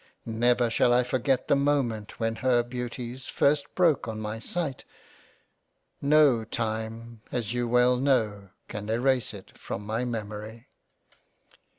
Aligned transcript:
Never 0.25 0.71
shall 0.71 0.91
I 0.93 1.03
forget 1.03 1.47
the 1.47 1.55
moment 1.55 2.19
when 2.19 2.37
her 2.37 2.63
Beauties 2.63 3.27
first 3.27 3.75
broke 3.75 4.07
on 4.07 4.19
my 4.19 4.39
sight— 4.39 4.83
No 6.17 6.43
time 6.43 7.21
as 7.31 7.53
you 7.53 7.67
well 7.67 7.97
know 7.97 8.49
can 8.67 8.89
erase 8.89 9.31
it 9.31 9.55
from 9.55 9.85
my 9.85 10.03
Mem 10.03 10.31
ory. 10.33 10.67